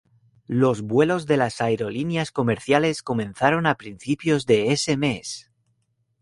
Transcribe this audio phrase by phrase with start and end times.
[0.47, 5.51] Los vuelos de las aerolíneas comerciales comenzaron a principios de ese mes.